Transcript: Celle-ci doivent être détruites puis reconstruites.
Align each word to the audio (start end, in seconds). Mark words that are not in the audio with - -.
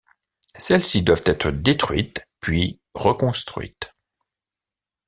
Celle-ci 0.55 1.03
doivent 1.03 1.21
être 1.27 1.51
détruites 1.51 2.27
puis 2.39 2.79
reconstruites. 2.95 3.93